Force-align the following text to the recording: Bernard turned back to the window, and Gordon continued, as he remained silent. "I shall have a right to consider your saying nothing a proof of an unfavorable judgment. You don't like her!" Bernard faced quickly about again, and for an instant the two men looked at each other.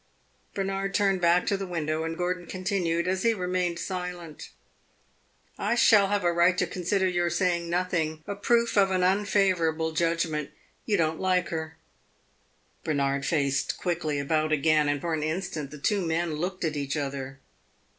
Bernard 0.55 0.95
turned 0.95 1.21
back 1.21 1.45
to 1.45 1.55
the 1.55 1.67
window, 1.67 2.03
and 2.03 2.17
Gordon 2.17 2.47
continued, 2.47 3.07
as 3.07 3.21
he 3.21 3.35
remained 3.35 3.77
silent. 3.77 4.49
"I 5.59 5.75
shall 5.75 6.07
have 6.07 6.23
a 6.23 6.33
right 6.33 6.57
to 6.57 6.65
consider 6.65 7.07
your 7.07 7.29
saying 7.29 7.69
nothing 7.69 8.23
a 8.25 8.33
proof 8.33 8.77
of 8.79 8.89
an 8.89 9.03
unfavorable 9.03 9.91
judgment. 9.91 10.49
You 10.87 10.97
don't 10.97 11.19
like 11.19 11.49
her!" 11.49 11.77
Bernard 12.83 13.27
faced 13.27 13.77
quickly 13.77 14.17
about 14.17 14.51
again, 14.51 14.89
and 14.89 14.99
for 14.99 15.13
an 15.13 15.21
instant 15.21 15.69
the 15.69 15.77
two 15.77 16.03
men 16.03 16.33
looked 16.33 16.65
at 16.65 16.75
each 16.75 16.97
other. 16.97 17.39